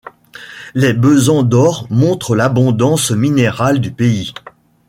[0.73, 4.33] Les besans d'or montrent l'abondance minérale du pays.